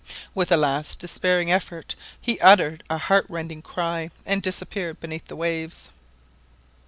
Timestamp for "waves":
5.35-5.91